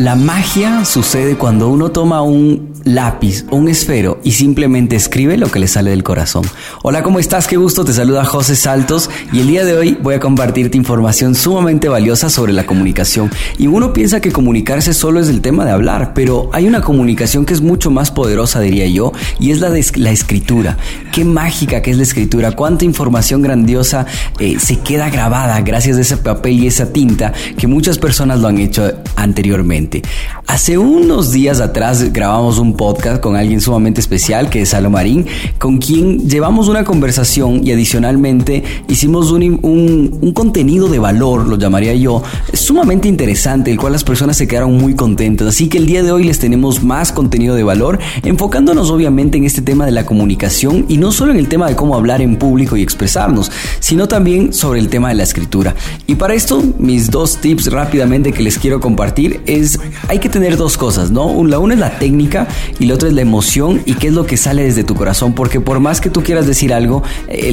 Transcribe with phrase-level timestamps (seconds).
[0.00, 5.58] La magia sucede cuando uno toma un lápiz un esfero y simplemente escribe lo que
[5.58, 6.44] le sale del corazón.
[6.82, 7.46] Hola, ¿cómo estás?
[7.46, 11.34] Qué gusto, te saluda José Saltos y el día de hoy voy a compartirte información
[11.34, 13.30] sumamente valiosa sobre la comunicación.
[13.58, 17.44] Y uno piensa que comunicarse solo es el tema de hablar, pero hay una comunicación
[17.44, 20.76] que es mucho más poderosa, diría yo, y es la de la escritura.
[21.12, 24.06] Qué mágica que es la escritura, cuánta información grandiosa
[24.38, 28.48] eh, se queda grabada gracias a ese papel y esa tinta que muchas personas lo
[28.48, 30.02] han hecho anteriormente.
[30.46, 35.26] Hace unos días atrás grabamos un podcast con alguien sumamente especial que es Salo Marín,
[35.58, 41.94] con quien llevamos una conversación y adicionalmente hicimos un, un, contenido de valor, lo llamaría
[41.94, 45.48] yo, sumamente interesante, el cual las personas se quedaron muy contentas.
[45.48, 49.44] Así que el día de hoy les tenemos más contenido de valor, enfocándonos obviamente en
[49.44, 52.36] este tema de la comunicación y no solo en el tema de cómo hablar en
[52.36, 55.74] público y expresarnos, sino también sobre el tema de la escritura.
[56.06, 60.56] Y para esto, mis dos tips rápidamente que les quiero compartir es, hay que tener
[60.56, 61.44] dos cosas, ¿no?
[61.44, 62.46] La una es la técnica
[62.78, 65.34] y lo otro es la emoción y qué es lo que sale desde tu corazón,
[65.34, 67.02] porque por más que tú quieras decir algo,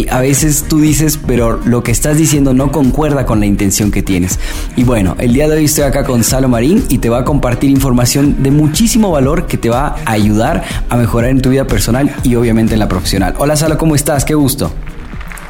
[0.09, 4.03] a veces tú dices, pero lo que estás diciendo no concuerda con la intención que
[4.03, 4.39] tienes.
[4.75, 7.23] Y bueno, el día de hoy estoy acá con Salo Marín y te va a
[7.23, 11.67] compartir información de muchísimo valor que te va a ayudar a mejorar en tu vida
[11.67, 13.33] personal y obviamente en la profesional.
[13.37, 14.25] Hola Salo, ¿cómo estás?
[14.25, 14.71] Qué gusto.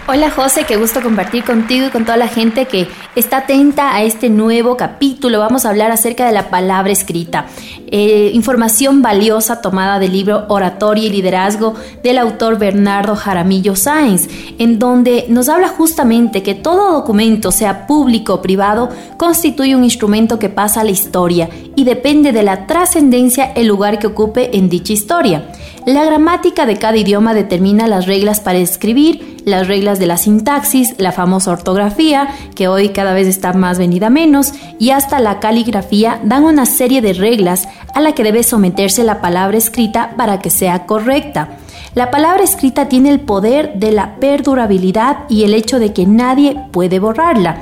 [0.09, 4.03] Hola José, qué gusto compartir contigo y con toda la gente que está atenta a
[4.03, 5.39] este nuevo capítulo.
[5.39, 7.47] Vamos a hablar acerca de la palabra escrita.
[7.87, 14.79] Eh, información valiosa tomada del libro Oratoria y Liderazgo del autor Bernardo Jaramillo Sáenz, en
[14.79, 20.47] donde nos habla justamente que todo documento, sea público o privado, constituye un instrumento que
[20.47, 24.93] pasa a la historia y depende de la trascendencia el lugar que ocupe en dicha
[24.93, 25.49] historia.
[25.87, 30.95] La gramática de cada idioma determina las reglas para escribir, las reglas de la sintaxis,
[30.97, 36.19] la famosa ortografía, que hoy cada vez está más venida menos, y hasta la caligrafía
[36.25, 40.49] dan una serie de reglas a la que debe someterse la palabra escrita para que
[40.49, 41.51] sea correcta.
[41.95, 46.59] La palabra escrita tiene el poder de la perdurabilidad y el hecho de que nadie
[46.73, 47.59] puede borrarla.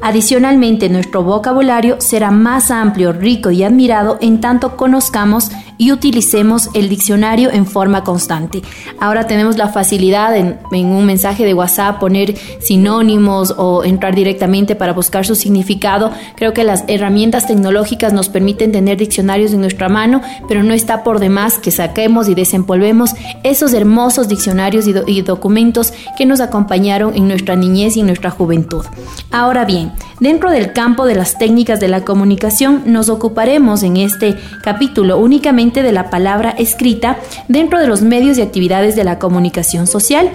[0.00, 6.88] Adicionalmente, nuestro vocabulario será más amplio, rico y admirado en tanto conozcamos y utilicemos el
[6.88, 8.62] diccionario en forma constante.
[9.00, 14.92] Ahora tenemos la facilidad en, un mensaje de WhatsApp poner sinónimos o entrar directamente para
[14.92, 16.10] buscar su significado.
[16.36, 21.04] Creo que las herramientas tecnológicas nos permiten tener diccionarios en nuestra mano, pero no está
[21.04, 23.12] por demás que saquemos y desempolvemos
[23.44, 28.30] esos hermosos diccionarios y, y documentos que nos acompañaron en nuestra niñez y en nuestra
[28.30, 28.84] juventud.
[29.30, 34.36] Ahora bien, dentro del campo de las técnicas de la comunicación nos ocuparemos en este
[34.64, 37.18] capítulo únicamente de la palabra escrita
[37.48, 40.30] dentro de los medios y actividades de la comunicación social.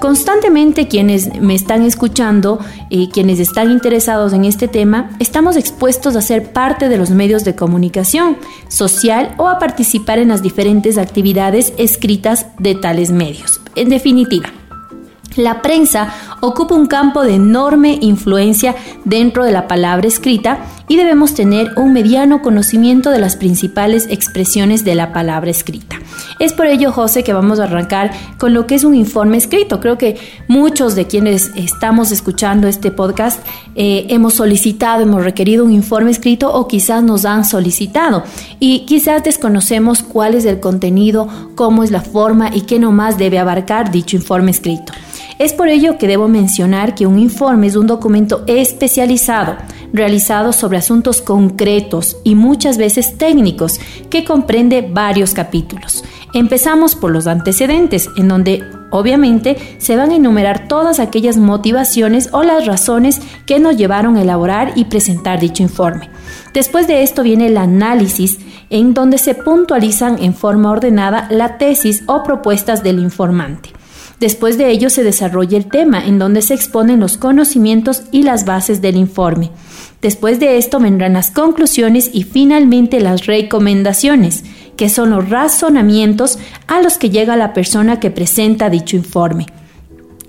[0.00, 6.22] Constantemente quienes me están escuchando y quienes están interesados en este tema, estamos expuestos a
[6.22, 8.36] ser parte de los medios de comunicación
[8.68, 13.60] social o a participar en las diferentes actividades escritas de tales medios.
[13.76, 14.52] En definitiva,
[15.36, 21.34] la prensa ocupa un campo de enorme influencia dentro de la palabra escrita y debemos
[21.34, 25.96] tener un mediano conocimiento de las principales expresiones de la palabra escrita.
[26.38, 29.80] Es por ello, José, que vamos a arrancar con lo que es un informe escrito.
[29.80, 33.40] Creo que muchos de quienes estamos escuchando este podcast
[33.74, 38.24] eh, hemos solicitado, hemos requerido un informe escrito o quizás nos han solicitado
[38.60, 43.38] y quizás desconocemos cuál es el contenido, cómo es la forma y qué nomás debe
[43.38, 44.92] abarcar dicho informe escrito.
[45.42, 49.56] Es por ello que debo mencionar que un informe es un documento especializado
[49.92, 56.04] realizado sobre asuntos concretos y muchas veces técnicos que comprende varios capítulos.
[56.32, 58.62] Empezamos por los antecedentes, en donde
[58.92, 64.22] obviamente se van a enumerar todas aquellas motivaciones o las razones que nos llevaron a
[64.22, 66.08] elaborar y presentar dicho informe.
[66.54, 68.38] Después de esto viene el análisis,
[68.70, 73.70] en donde se puntualizan en forma ordenada la tesis o propuestas del informante.
[74.22, 78.44] Después de ello se desarrolla el tema, en donde se exponen los conocimientos y las
[78.44, 79.50] bases del informe.
[80.00, 84.44] Después de esto vendrán las conclusiones y finalmente las recomendaciones,
[84.76, 86.38] que son los razonamientos
[86.68, 89.46] a los que llega la persona que presenta dicho informe.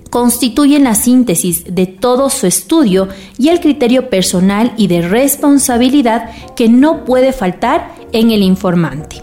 [0.10, 6.68] constituyen la síntesis de todo su estudio y el criterio personal y de responsabilidad que
[6.68, 9.18] no puede faltar en el informante.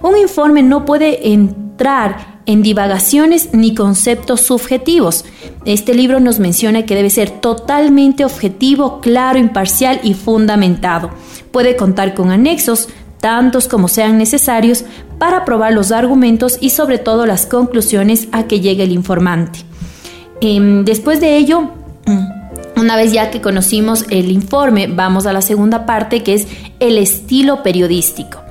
[0.00, 5.24] Un informe no puede entrar en divagaciones ni conceptos subjetivos.
[5.64, 11.10] Este libro nos menciona que debe ser totalmente objetivo, claro, imparcial y fundamentado.
[11.50, 12.88] Puede contar con anexos,
[13.20, 14.84] tantos como sean necesarios,
[15.18, 19.60] para probar los argumentos y sobre todo las conclusiones a que llegue el informante.
[20.40, 21.70] Em, después de ello,
[22.06, 26.46] mm, una vez ya que conocimos el informe, vamos a la segunda parte que es
[26.80, 28.43] el estilo periodístico.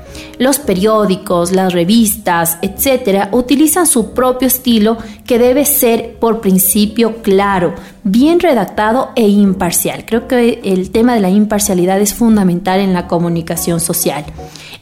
[0.43, 7.75] Los periódicos, las revistas, etcétera, utilizan su propio estilo que debe ser por principio claro,
[8.03, 10.03] bien redactado e imparcial.
[10.05, 14.25] Creo que el tema de la imparcialidad es fundamental en la comunicación social.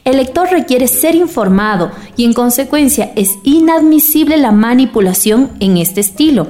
[0.04, 6.48] El lector requiere ser informado y en consecuencia es inadmisible la manipulación en este estilo,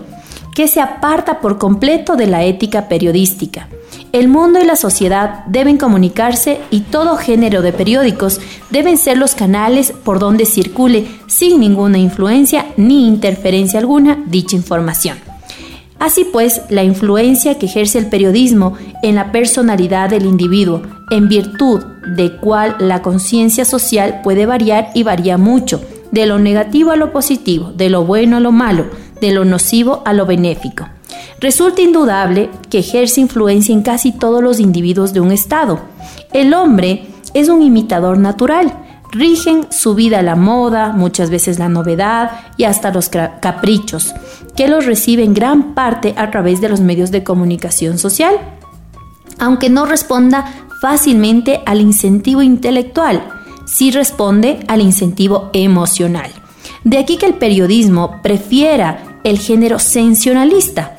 [0.55, 3.69] que se aparta por completo de la ética periodística.
[4.13, 9.35] El mundo y la sociedad deben comunicarse y todo género de periódicos deben ser los
[9.35, 15.17] canales por donde circule sin ninguna influencia ni interferencia alguna dicha información.
[15.99, 21.83] Así pues, la influencia que ejerce el periodismo en la personalidad del individuo, en virtud
[22.15, 25.81] de cual la conciencia social puede variar y varía mucho,
[26.11, 28.87] de lo negativo a lo positivo, de lo bueno a lo malo,
[29.23, 30.87] de lo nocivo a lo benéfico.
[31.41, 35.81] Resulta indudable que ejerce influencia en casi todos los individuos de un Estado.
[36.33, 38.73] El hombre es un imitador natural.
[39.11, 44.15] Rigen su vida la moda, muchas veces la novedad y hasta los caprichos,
[44.57, 48.35] que los recibe en gran parte a través de los medios de comunicación social.
[49.39, 53.23] Aunque no responda fácilmente al incentivo intelectual,
[53.67, 56.31] sí responde al incentivo emocional.
[56.85, 60.97] De aquí que el periodismo prefiera el género sensacionalista,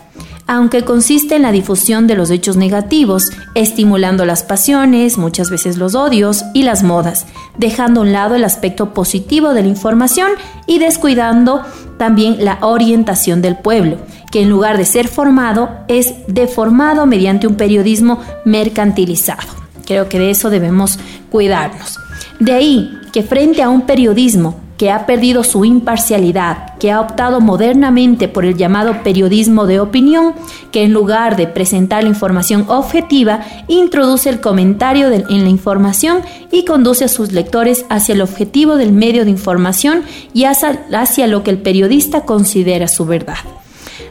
[0.54, 5.96] aunque consiste en la difusión de los hechos negativos, estimulando las pasiones, muchas veces los
[5.96, 7.26] odios y las modas,
[7.58, 10.30] dejando a un lado el aspecto positivo de la información
[10.68, 11.64] y descuidando
[11.98, 13.98] también la orientación del pueblo,
[14.32, 19.50] que en lugar de ser formado es deformado mediante un periodismo mercantilizado.
[19.88, 21.00] Creo que de eso debemos
[21.32, 21.98] cuidarnos.
[22.40, 27.42] De ahí que frente a un periodismo que ha perdido su imparcialidad, que ha optado
[27.42, 30.34] modernamente por el llamado periodismo de opinión,
[30.72, 36.22] que en lugar de presentar la información objetiva, introduce el comentario en la información
[36.52, 40.04] y conduce a sus lectores hacia el objetivo del medio de información
[40.34, 43.38] y hacia, lo que el periodista considera su verdad.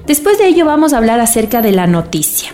[0.06, 2.50] Después de ello vamos a hablar acerca de la noticia.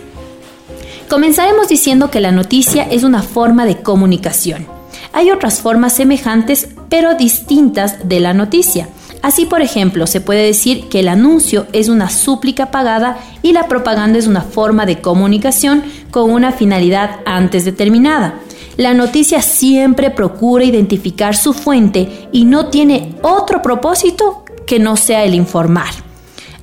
[1.09, 4.78] Comenzaremos diciendo que la noticia es una forma de comunicación
[5.13, 8.89] hay otras formas semejantes pero distintas de la noticia.
[9.21, 13.67] Así, por ejemplo, se puede decir que el anuncio es una súplica pagada y la
[13.67, 18.39] propaganda es una forma de comunicación con una finalidad antes determinada.
[18.77, 25.25] La noticia siempre procura identificar su fuente y no tiene otro propósito que no sea
[25.25, 25.89] el informar.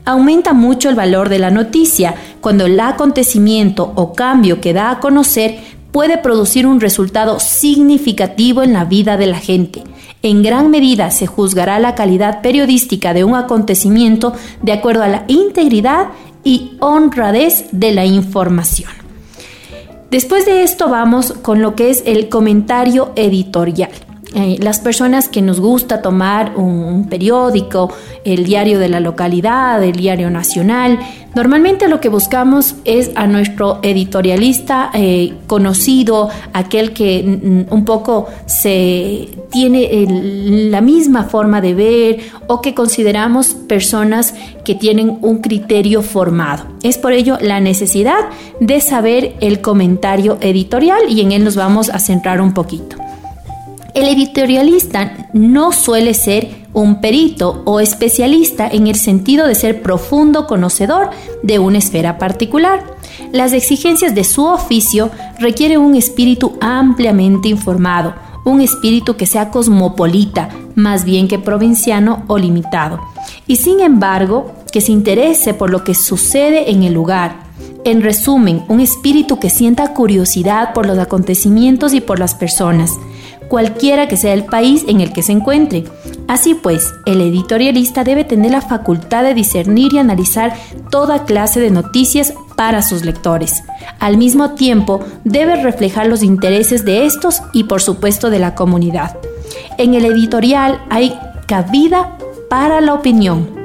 [0.07, 5.01] Aumenta mucho el valor de la noticia cuando el acontecimiento o cambio que da a
[5.01, 5.59] conocer
[5.97, 9.83] puede producir un resultado significativo en la vida de la gente.
[10.21, 15.25] En gran medida se juzgará la calidad periodística de un acontecimiento de acuerdo a la
[15.27, 16.09] integridad
[16.45, 18.91] y honradez de la información.
[20.11, 24.06] Después de esto vamos con lo que es el comentario editorial.
[24.39, 27.91] Eh, las personas que nos gusta tomar un, periódico,
[28.23, 30.99] el diario de la localidad, el diario nacional,
[31.35, 39.31] normalmente lo que buscamos es a nuestro editorialista eh, conocido, aquel que un poco se
[39.51, 40.07] tiene
[40.71, 44.35] la misma forma de ver o que consideramos personas
[44.67, 46.67] que tienen un criterio formado.
[46.83, 48.29] Es por ello la necesidad
[48.61, 53.06] de saber el comentario editorial y en él nos vamos a centrar un poquito.
[53.97, 60.47] El editorialista no suele ser un perito o especialista en el sentido de ser profundo
[60.47, 61.09] conocedor
[61.43, 62.85] de una esfera particular.
[63.33, 68.13] Las exigencias de su oficio requieren un espíritu ampliamente informado,
[68.45, 73.01] un espíritu que sea cosmopolita, más bien que provinciano o limitado,
[73.47, 77.47] y sin embargo que se interese por lo que sucede en el lugar.
[77.85, 82.91] En resumen, un espíritu que sienta curiosidad por los acontecimientos y por las personas,
[83.49, 85.85] cualquiera que sea el país en el que se encuentre.
[86.29, 90.55] Así pues, el editorialista debe tener la facultad de discernir y analizar
[90.91, 93.63] toda clase de noticias para sus lectores.
[93.99, 99.19] Al mismo tiempo, debe reflejar los intereses de estos y por supuesto de la comunidad.
[99.79, 103.57] En el editorial hay cabida para la opinión,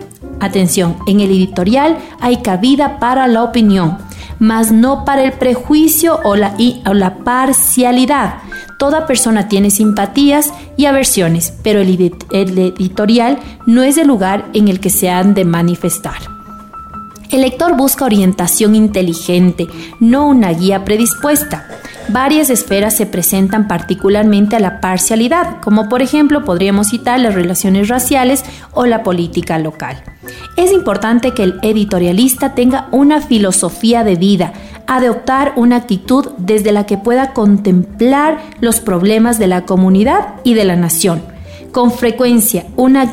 [0.41, 3.99] Atención, en el editorial hay cabida para la opinión,
[4.39, 6.55] mas no para el prejuicio o la,
[6.87, 8.37] o la parcialidad.
[8.81, 11.91] Toda persona tiene simpatías y aversiones, pero el,
[12.31, 16.17] editorial no es el lugar en el que se han de manifestar.
[17.29, 19.67] El lector busca orientación inteligente,
[19.99, 21.67] no una guía predispuesta.
[22.09, 27.87] Varias esferas se presentan particularmente a la parcialidad, como por ejemplo podríamos citar las relaciones
[27.87, 30.03] raciales o la política local.
[30.57, 34.53] Es importante que el editorialista tenga una filosofía de vida,
[34.87, 40.65] adoptar una actitud desde la que pueda contemplar los problemas de la comunidad y de
[40.65, 41.23] la nación.
[41.71, 43.09] Con frecuencia, una,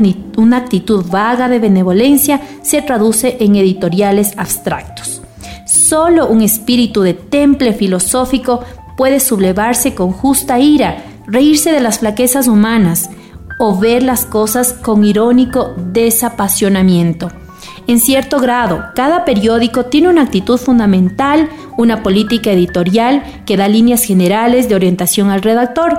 [0.57, 5.23] actitud vaga de benevolencia se traduce en editoriales abstractos.
[5.65, 8.61] Solo un espíritu de temple filosófico
[8.97, 13.11] puede sublevarse con justa ira, reírse de las flaquezas humanas
[13.61, 17.31] o ver las cosas con irónico desapasionamiento.
[17.89, 24.05] En cierto grado, cada periódico tiene una actitud fundamental, una política editorial que da líneas
[24.05, 25.99] generales de orientación al redactor,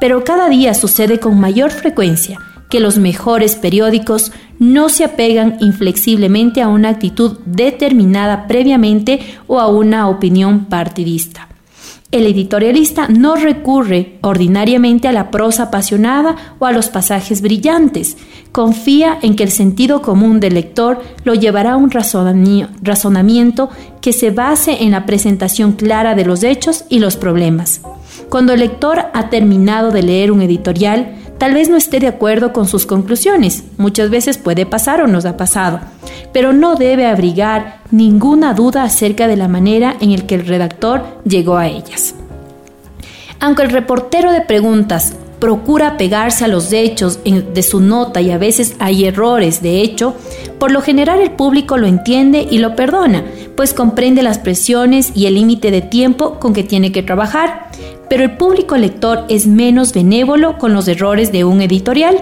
[0.00, 6.60] pero cada día sucede con mayor frecuencia que los mejores periódicos no se apegan inflexiblemente
[6.60, 11.46] a una actitud determinada previamente o a una opinión partidista.
[12.10, 18.16] El editorialista no recurre ordinariamente a la prosa apasionada o a los pasajes brillantes.
[18.50, 23.68] Confía en que el sentido común del lector lo llevará a un razonamiento
[24.00, 27.82] que se base en la presentación clara de los hechos y los problemas.
[28.30, 32.52] Cuando el lector ha terminado de leer un editorial, tal vez no esté de acuerdo
[32.52, 33.64] con sus conclusiones.
[33.76, 35.80] Muchas veces puede pasar o nos ha pasado
[36.32, 41.02] pero no debe abrigar ninguna duda acerca de la manera en el que el redactor
[41.24, 42.14] llegó a ellas.
[43.40, 48.38] Aunque el reportero de preguntas procura pegarse a los hechos de su nota y a
[48.38, 50.16] veces hay errores de hecho,
[50.58, 53.24] por lo general el público lo entiende y lo perdona,
[53.56, 57.68] pues comprende las presiones y el límite de tiempo con que tiene que trabajar,
[58.08, 62.16] pero el público lector es menos benévolo con los errores de un editorial,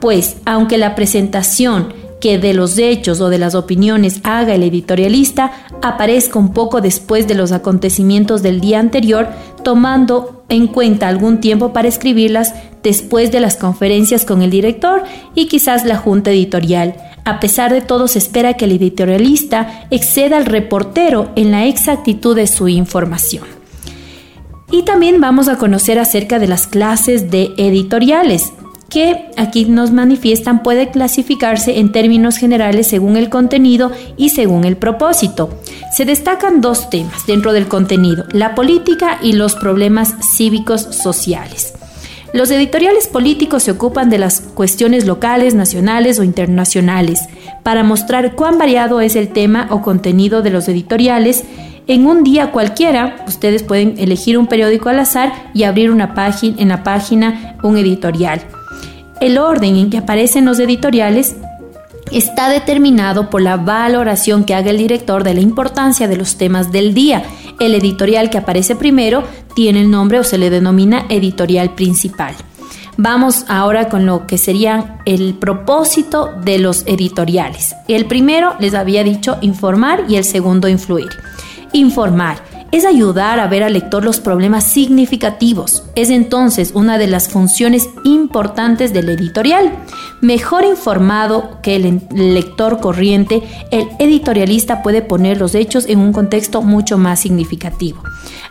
[0.00, 5.52] pues aunque la presentación que de los hechos o de las opiniones haga el editorialista
[5.82, 9.28] aparezca un poco después de los acontecimientos del día anterior,
[9.62, 15.02] tomando en cuenta algún tiempo para escribirlas después de las conferencias con el director
[15.34, 16.96] y quizás la junta editorial.
[17.26, 22.36] A pesar de todo, se espera que el editorialista exceda al reportero en la exactitud
[22.36, 23.63] de su información.
[24.74, 28.52] Y también vamos a conocer acerca de las clases de editoriales
[28.90, 34.76] que aquí nos manifiestan puede clasificarse en términos generales según el contenido y según el
[34.76, 35.60] propósito.
[35.96, 41.74] Se destacan dos temas dentro del contenido, la política y los problemas cívicos sociales.
[42.32, 47.20] Los editoriales políticos se ocupan de las cuestiones locales, nacionales o internacionales.
[47.62, 51.44] Para mostrar cuán variado es el tema o contenido de los editoriales,
[51.86, 56.56] en un día cualquiera, ustedes pueden elegir un periódico al azar y abrir una página,
[56.58, 58.40] en la página un editorial.
[59.20, 61.36] El orden en que aparecen los editoriales
[62.10, 66.72] está determinado por la valoración que haga el director de la importancia de los temas
[66.72, 67.22] del día.
[67.60, 69.24] El editorial que aparece primero
[69.54, 72.34] tiene el nombre o se le denomina editorial principal.
[72.96, 77.74] Vamos ahora con lo que sería el propósito de los editoriales.
[77.88, 81.10] El primero les había dicho informar y el segundo influir.
[81.74, 82.38] Informar
[82.70, 85.82] es ayudar a ver al lector los problemas significativos.
[85.96, 89.72] Es entonces una de las funciones importantes del editorial.
[90.20, 96.62] Mejor informado que el lector corriente, el editorialista puede poner los hechos en un contexto
[96.62, 98.00] mucho más significativo.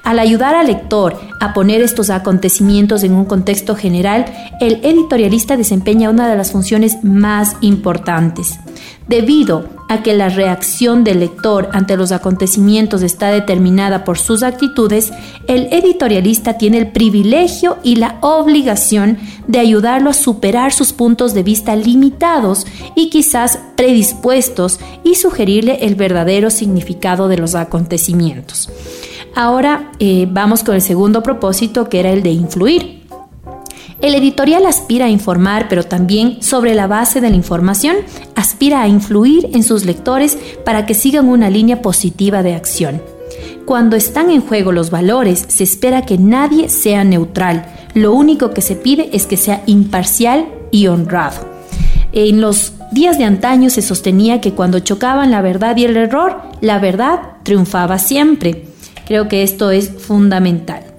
[0.03, 4.25] Al ayudar al lector a poner estos acontecimientos en un contexto general,
[4.59, 8.59] el editorialista desempeña una de las funciones más importantes.
[9.07, 15.11] Debido a que la reacción del lector ante los acontecimientos está determinada por sus actitudes,
[15.47, 19.17] el editorialista tiene el privilegio y la obligación
[19.47, 25.95] de ayudarlo a superar sus puntos de vista limitados y quizás predispuestos y sugerirle el
[25.95, 28.69] verdadero significado de los acontecimientos.
[29.35, 33.02] Ahora eh, vamos con el segundo propósito que era el de influir.
[34.03, 37.95] El editorial aspira a informar, pero también sobre la base de la información,
[38.35, 43.01] aspira a influir en sus lectores para que sigan una línea positiva de acción.
[43.65, 47.65] Cuando están en juego los valores, se espera que nadie sea neutral.
[47.93, 51.47] Lo único que se pide es que sea imparcial y honrado.
[52.11, 56.41] En los días de antaño se sostenía que cuando chocaban la verdad y el error,
[56.59, 58.65] la verdad triunfaba siempre.
[59.07, 60.92] Creo que esto es fundamental.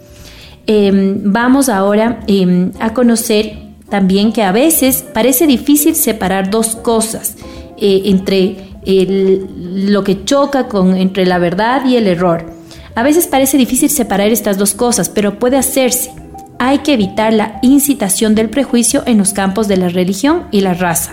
[0.66, 3.58] Em, vamos ahora em, a conocer
[3.90, 7.36] también que a veces parece difícil separar dos cosas.
[7.76, 12.44] eh, entre lo que choca con, entre la verdad y el error.
[12.94, 16.12] A veces parece difícil separar estas dos cosas, pero puede hacerse.
[16.58, 20.74] Hay que evitar la incitación del prejuicio en los campos de la religión y la
[20.74, 21.12] raza.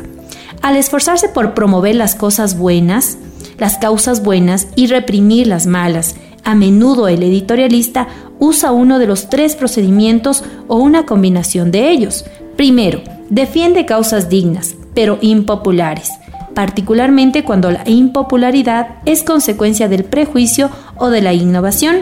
[0.62, 3.18] Al esforzarse por promover las cosas buenas,
[3.58, 8.08] las causas buenas y reprimir las malas, a menudo el editorialista
[8.40, 12.26] usa uno de los tres procedimientos o una combinación de ellos.
[12.56, 16.12] Primero, defiende causas dignas, pero impopulares
[16.54, 21.98] particularmente cuando la impopularidad es consecuencia del prejuicio o de la innovación.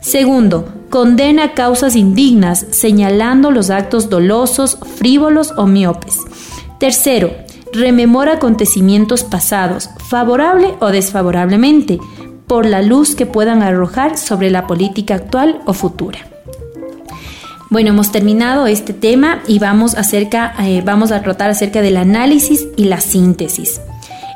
[0.00, 6.18] Segundo, condena causas indignas, señalando los actos dolosos, frívolos o miopes.
[6.78, 7.32] Tercero,
[7.72, 11.98] rememora acontecimientos pasados, favorable o desfavorablemente,
[12.46, 16.18] por la luz que puedan arrojar sobre la política actual o futura.
[17.68, 22.68] Bueno, hemos terminado este tema y vamos, acerca, eh, vamos a tratar acerca del análisis
[22.76, 23.80] y la síntesis.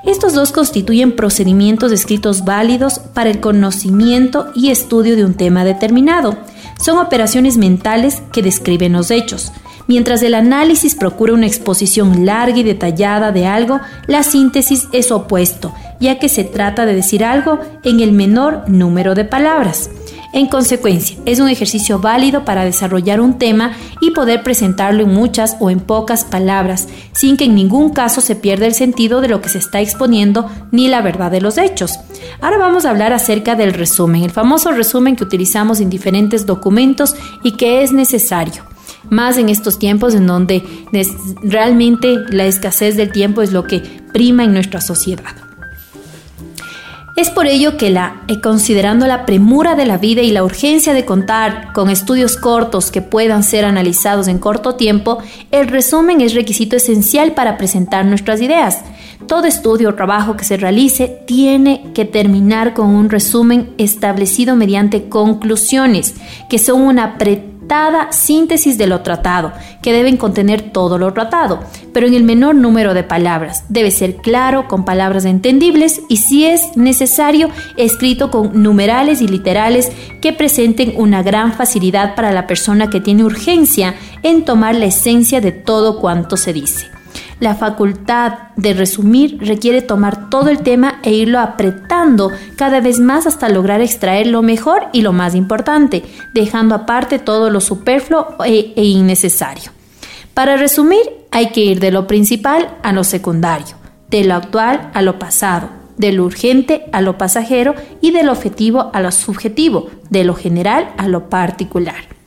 [0.04, 6.36] Estos dos constituyen procedimientos escritos válidos para el conocimiento y estudio de un tema determinado.
[6.82, 9.52] Son operaciones mentales que describen los hechos.
[9.90, 15.74] Mientras el análisis procura una exposición larga y detallada de algo, la síntesis es opuesto,
[15.98, 19.90] ya que se trata de decir algo en el menor número de palabras.
[20.32, 25.56] En consecuencia, es un ejercicio válido para desarrollar un tema y poder presentarlo en muchas
[25.58, 29.40] o en pocas palabras, sin que en ningún caso se pierda el sentido de lo
[29.40, 31.98] que se está exponiendo ni la verdad de los hechos.
[32.40, 37.16] Ahora vamos a hablar acerca del resumen, el famoso resumen que utilizamos en diferentes documentos
[37.42, 38.69] y que es necesario
[39.10, 40.62] más en estos tiempos en donde
[41.42, 45.34] realmente la escasez del tiempo es lo que prima en nuestra sociedad.
[47.20, 50.94] Es por ello que la, eh, considerando la premura de la vida y la urgencia
[50.94, 55.18] de contar con estudios cortos que puedan ser analizados en corto tiempo,
[55.50, 58.78] el resumen es requisito esencial para presentar nuestras ideas.
[59.26, 65.10] Todo estudio o trabajo que se realice tiene que terminar con un resumen establecido mediante
[65.10, 66.14] conclusiones,
[66.48, 67.49] que son una pre
[68.10, 71.60] síntesis de lo tratado, que deben contener todo lo tratado,
[71.92, 73.64] pero en el menor número de palabras.
[73.68, 79.90] Debe ser claro, con palabras entendibles y, si es necesario, escrito con numerales y literales
[80.20, 85.40] que presenten una gran facilidad para la persona que tiene urgencia en tomar la esencia
[85.40, 86.99] de todo cuanto se dice.
[87.40, 93.26] La facultad de resumir requiere tomar todo el tema e irlo apretando cada vez más
[93.26, 98.74] hasta lograr extraer lo mejor y lo más importante, dejando aparte todo lo superfluo e,
[98.76, 99.72] e innecesario.
[100.34, 101.00] Para resumir,
[101.30, 103.74] hay que ir de lo principal a lo secundario,
[104.10, 108.32] de lo actual a lo pasado, de lo urgente a lo pasajero y de lo
[108.32, 112.19] objetivo a lo subjetivo, de lo general a lo particular.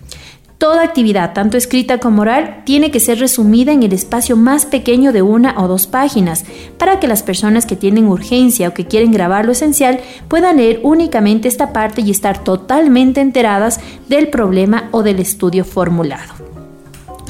[0.64, 5.12] Toda actividad, tanto escrita como oral, tiene que ser resumida en el espacio más pequeño
[5.12, 6.46] de una o dos páginas,
[6.78, 10.00] para que las personas que tienen urgencia o que quieren grabar lo esencial
[10.30, 16.32] puedan leer únicamente esta parte y estar totalmente enteradas del problema o del estudio formulado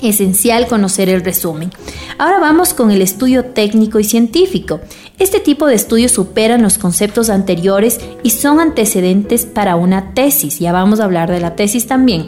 [0.10, 1.72] esencial conocer el resumen.
[2.18, 4.82] Ahora vamos con el estudio técnico y científico.
[5.18, 10.60] Este tipo de estudios superan los conceptos anteriores y son antecedentes para una tesis.
[10.60, 12.28] Ya vamos a hablar de la tesis también.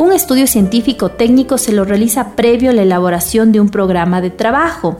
[0.00, 4.30] Un estudio científico técnico se lo realiza previo a la elaboración de un programa de
[4.30, 4.96] trabajo.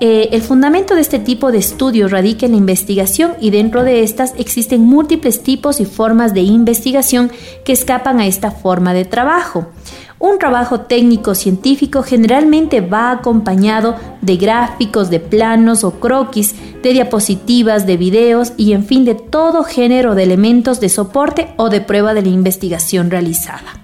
[0.00, 4.02] Eh, el fundamento de este tipo de estudio radica en la investigación y dentro de
[4.02, 7.30] estas existen múltiples tipos y formas de investigación
[7.64, 9.68] que escapan a esta forma de trabajo.
[10.18, 17.86] Un trabajo técnico científico generalmente va acompañado de gráficos, de planos o croquis, de diapositivas,
[17.86, 22.12] de videos y en fin de todo género de elementos de soporte o de prueba
[22.12, 23.82] de la investigación realizada.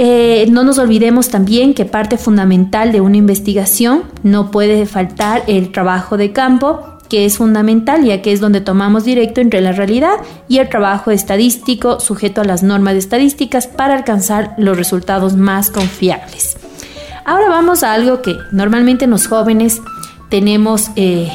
[0.00, 5.72] Eh, no nos olvidemos también que parte fundamental de una investigación no puede faltar el
[5.72, 10.14] trabajo de campo, que es fundamental ya que es donde tomamos directo entre la realidad
[10.46, 16.56] y el trabajo estadístico sujeto a las normas estadísticas para alcanzar los resultados más confiables.
[17.24, 19.82] Ahora vamos a algo que normalmente los jóvenes
[20.28, 21.28] tenemos eh,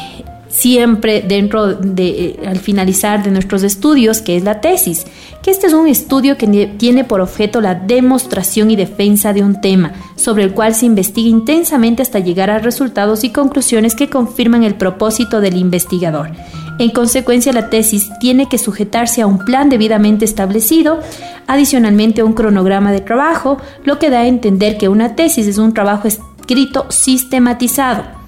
[0.53, 5.05] siempre dentro de, eh, al finalizar de nuestros estudios, que es la tesis,
[5.41, 9.61] que este es un estudio que tiene por objeto la demostración y defensa de un
[9.61, 14.63] tema, sobre el cual se investiga intensamente hasta llegar a resultados y conclusiones que confirman
[14.63, 16.29] el propósito del investigador.
[16.77, 20.99] En consecuencia, la tesis tiene que sujetarse a un plan debidamente establecido,
[21.47, 25.57] adicionalmente a un cronograma de trabajo, lo que da a entender que una tesis es
[25.57, 28.22] un trabajo escrito sistematizado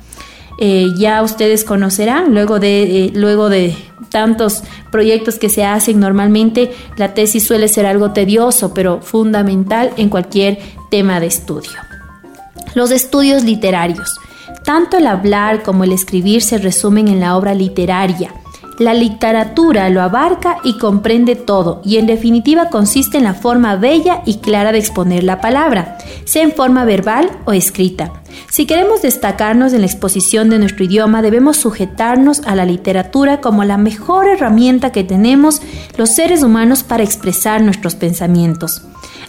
[0.58, 3.76] eh, ya ustedes conocerán, luego de, eh, luego de
[4.10, 10.10] tantos proyectos que se hacen normalmente, la tesis suele ser algo tedioso, pero fundamental en
[10.10, 11.72] cualquier tema de estudio.
[12.74, 14.20] Los estudios literarios.
[14.64, 18.34] Tanto el hablar como el escribir se resumen en la obra literaria.
[18.78, 24.22] La literatura lo abarca y comprende todo y en definitiva consiste en la forma bella
[24.26, 28.12] y clara de exponer la palabra, sea en forma verbal o escrita.
[28.52, 33.64] Si queremos destacarnos en la exposición de nuestro idioma, debemos sujetarnos a la literatura como
[33.64, 35.62] la mejor herramienta que tenemos
[35.98, 38.82] los seres humanos para expresar nuestros pensamientos.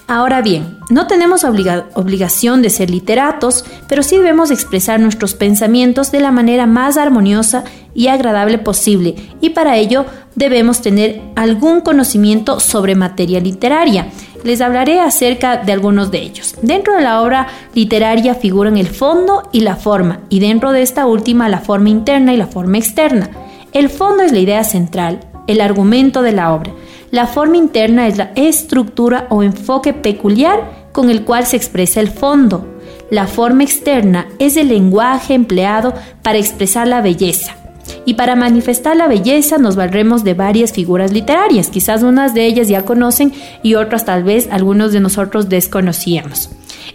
[0.09, 6.21] Ahora bien, no tenemos obligación de ser literatos, pero sí debemos expresar nuestros pensamientos de
[6.21, 10.07] la manera más armoniosa y agradable posible, y para ello
[10.37, 14.09] debemos tener algún conocimiento sobre materia literaria.
[14.45, 16.55] Les hablaré acerca de algunos de ellos.
[16.63, 21.07] Dentro de la obra literaria figuran el fondo y la forma, y dentro de esta
[21.07, 23.29] última la forma interna y la forma externa.
[23.73, 26.73] El fondo es la idea central, el argumento de la obra.
[27.17, 32.11] La forma interna es la estructura o enfoque peculiar con el cual se expresa el
[32.11, 32.79] fondo.
[33.11, 37.57] La forma externa es el lenguaje empleado para expresar la belleza.
[38.05, 42.69] Y para manifestar la belleza nos valdremos de varias figuras literarias, quizás unas de ellas
[42.69, 46.51] ya conocen y otras tal vez algunos de nosotros desconocíamos.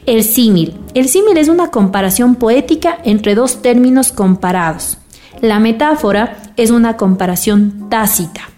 [0.06, 0.76] El símil.
[0.94, 5.00] El símil es una comparación poética entre dos términos comparados.
[5.42, 8.51] La metáfora es una comparación tácita.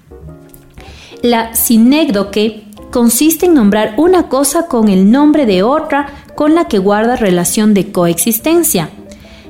[1.24, 6.80] La sinécdoque consiste en nombrar una cosa con el nombre de otra con la que
[6.80, 8.90] guarda relación de coexistencia.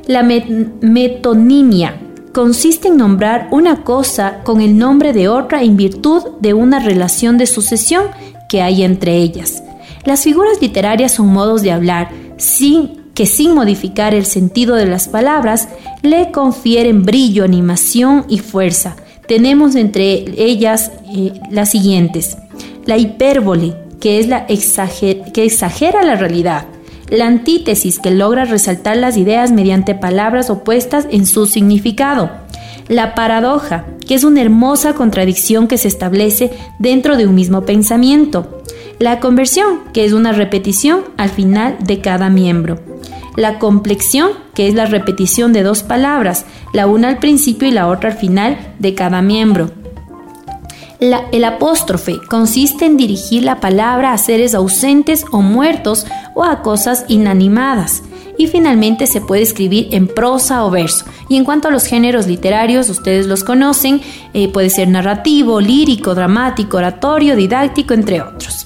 [0.06, 2.00] La metonimia
[2.32, 7.40] consiste en nombrar una cosa con el nombre de otra en virtud de una relación
[7.40, 8.04] de sucesión
[8.50, 9.64] que hay entre ellas.
[10.06, 15.08] Las figuras literarias son modos de hablar sin que sin modificar el sentido de las
[15.08, 15.70] palabras
[16.04, 18.96] le confieren brillo, animación y fuerza,
[19.28, 22.38] tenemos entre ellas eh, las siguientes.
[22.86, 26.66] La hipérbole, que es la que exagera la realidad.
[27.10, 32.32] La antítesis, que logra resaltar las ideas mediante palabras opuestas en su significado.
[32.88, 38.62] La paradoja, que es una hermosa contradicción que se establece dentro de un mismo pensamiento.
[39.00, 42.80] La conversión, que es una repetición al final de cada miembro
[43.36, 47.88] la complexión, que es la repetición de dos palabras, la una al principio y la
[47.88, 49.72] otra al final de cada miembro.
[51.00, 57.04] el apóstrofe consiste en dirigir la palabra a seres ausentes o muertos o a cosas
[57.10, 58.04] inanimadas.
[58.38, 61.06] Y finalmente se puede escribir en prosa o verso.
[61.30, 64.02] Y en cuanto a los géneros literarios, ustedes los conocen,
[64.34, 68.66] eh, puede ser narrativo, lírico, dramático, oratorio, didáctico, entre otros.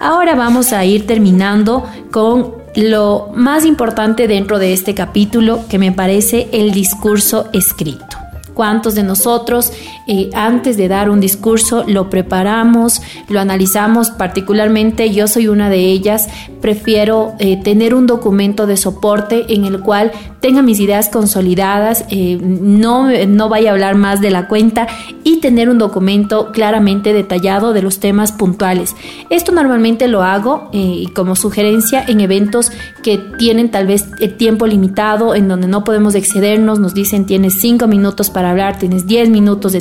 [0.00, 5.90] Ahora vamos a ir terminando con lo más importante dentro de este capítulo que me
[5.90, 8.16] parece el discurso escrito.
[8.54, 9.72] ¿Cuántos de nosotros
[10.08, 14.10] eh, antes de dar un discurso lo preparamos, lo analizamos?
[14.10, 16.28] Particularmente yo soy una de ellas.
[16.62, 22.38] Prefiero eh, tener un documento de soporte en el cual tenga mis ideas consolidadas, eh,
[22.40, 24.86] no, no vaya a hablar más de la cuenta
[25.24, 28.96] y tener un documento claramente detallado de los temas puntuales.
[29.30, 30.70] Esto normalmente lo hago
[31.14, 32.70] como sugerencia en eventos
[33.02, 37.60] que tienen tal vez el tiempo limitado, en donde no podemos excedernos, nos dicen tienes
[37.60, 39.74] cinco minutos para hablar, tienes 10 minutos,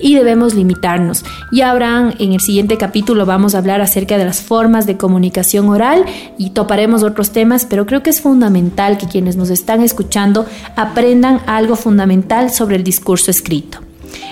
[0.00, 1.24] y debemos limitarnos.
[1.52, 5.68] Ya habrán en el siguiente capítulo vamos a hablar acerca de las formas de comunicación
[5.68, 6.04] oral
[6.38, 11.40] y toparemos otros temas, pero creo que es fundamental que quienes nos están escuchando aprendan
[11.46, 13.78] algo fundamental sobre el discurso escrito.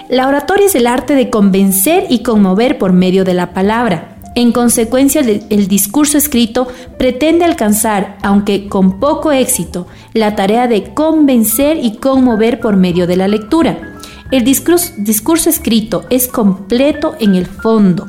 [0.08, 4.16] La oratoria es el arte de convencer y conmover por medio de la palabra.
[4.34, 6.66] En consecuencia, el discurso escrito
[6.98, 13.16] pretende alcanzar, aunque con poco éxito, la tarea de convencer y conmover por medio de
[13.16, 13.91] la lectura.
[14.32, 18.08] El discurso, escrito es completo en el fondo.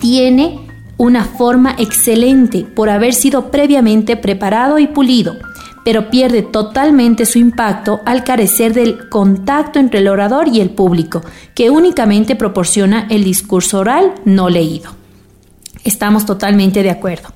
[0.00, 5.36] Tiene una forma excelente por haber sido previamente preparado y pulido,
[5.84, 11.22] pero pierde totalmente su impacto al carecer del contacto entre el orador y el público,
[11.54, 14.90] que únicamente proporciona el discurso oral no leído.
[15.84, 17.28] Estamos totalmente de acuerdo.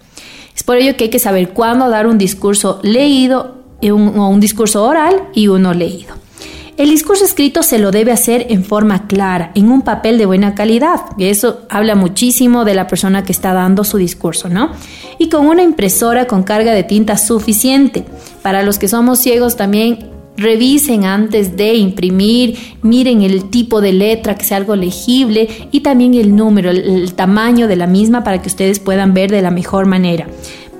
[0.52, 4.82] Es por ello que hay que saber cuándo dar un discurso leído o un discurso
[4.82, 6.18] oral y uno leído.
[6.78, 10.54] El discurso escrito se lo debe hacer en forma clara, en un papel de buena
[10.54, 11.00] calidad.
[11.18, 14.70] Y eso habla muchísimo de la persona que está dando su discurso, ¿no?
[15.18, 18.04] Y con una impresora con carga de tinta suficiente.
[18.42, 24.36] Para los que somos ciegos también Revisen antes de imprimir, miren el tipo de letra,
[24.36, 28.46] que sea algo legible y también el número, el, tamaño de la misma para que
[28.46, 30.28] ustedes puedan ver de la mejor manera.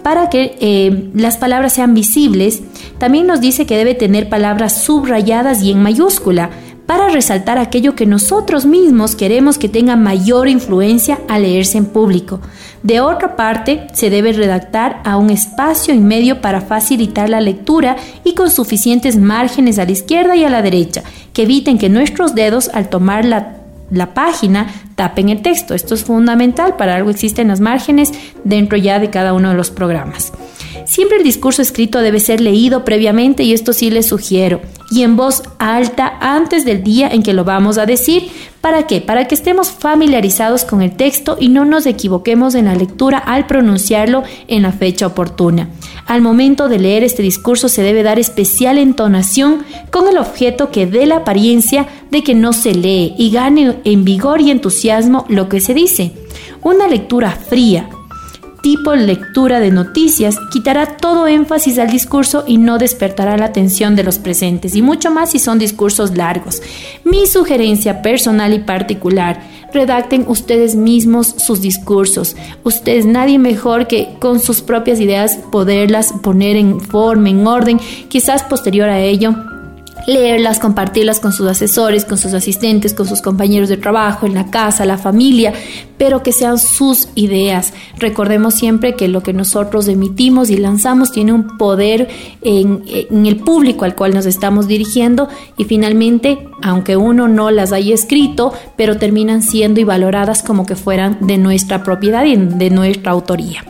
[0.09, 2.63] Para que eh, las palabras sean visibles,
[2.97, 6.49] también nos dice que debe tener palabras subrayadas y en mayúscula
[6.87, 12.41] para resaltar aquello que nosotros mismos queremos que tenga mayor influencia al leerse en público.
[12.83, 17.97] De otra parte, se debe redactar a un espacio y medio para facilitar la lectura
[18.25, 21.03] y con suficientes márgenes a la izquierda y a la derecha,
[21.35, 23.58] que eviten que nuestros dedos al tomar la
[23.91, 25.75] la página tapen el texto.
[25.75, 28.13] Esto es fundamental, para algo existen las márgenes
[28.45, 30.33] dentro ya de cada uno de los programas.
[30.85, 35.17] Siempre el discurso escrito debe ser leído previamente y esto sí les sugiero, y en
[35.17, 38.31] voz alta antes del día en que lo vamos a decir.
[38.61, 39.01] ¿Para qué?
[39.01, 43.47] Para que estemos familiarizados con el texto y no nos equivoquemos en la lectura al
[43.47, 45.69] pronunciarlo en la fecha oportuna.
[46.07, 50.87] Al momento de leer este discurso se debe dar especial entonación con el objeto que
[50.87, 55.49] dé la apariencia de que no se lee y gane en vigor y entusiasmo lo
[55.49, 56.13] que se dice.
[56.63, 57.89] Una lectura fría,
[58.63, 64.05] tipo lectura de noticias quitará todo énfasis al discurso y no despertará la atención de
[64.05, 66.63] los presentes, y mucho más si son discursos largos.
[67.05, 69.43] Mi sugerencia personal y particular,
[69.73, 72.37] redacten ustedes mismos sus discursos.
[72.65, 78.43] Ustedes, nadie mejor que con sus propias ideas poderlas poner en forma, en orden, quizás
[78.43, 79.35] posterior a ello
[80.07, 84.51] leerlas, compartirlas con sus asesores, con sus asistentes, con sus compañeros de trabajo, en la
[84.51, 85.53] casa, la familia,
[85.99, 87.75] pero que sean sus ideas.
[87.99, 92.09] Recordemos siempre que lo que nosotros emitimos y lanzamos tiene un poder
[92.43, 97.95] en, el público al cual nos estamos dirigiendo y finalmente, aunque uno no las haya
[97.95, 103.13] escrito, pero terminan siendo y valoradas como que fueran de nuestra propiedad y de nuestra
[103.13, 103.65] autoría.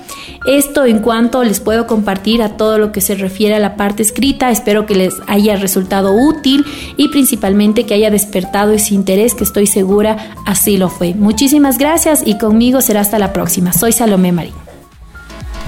[0.46, 4.02] Esto en cuanto les puedo compartir a todo lo que se refiere a la parte
[4.02, 6.64] escrita, espero que les haya resultado útil
[6.96, 11.14] y principalmente que haya despertado ese interés que estoy segura así lo fue.
[11.14, 13.72] Muchísimas gracias y conmigo será hasta la próxima.
[13.72, 14.54] Soy Salomé Marín.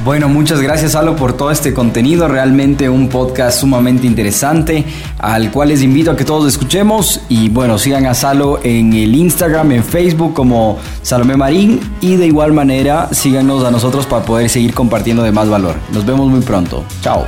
[0.04, 4.86] Bueno, muchas gracias Salo por todo este contenido, realmente un podcast sumamente interesante
[5.18, 9.14] al cual les invito a que todos escuchemos y bueno, sigan a Salo en el
[9.14, 14.48] Instagram, en Facebook como Salomé Marín y de igual manera síganos a nosotros para poder
[14.48, 15.74] seguir compartiendo de más valor.
[15.92, 16.82] Nos vemos muy pronto.
[17.02, 17.26] Chao.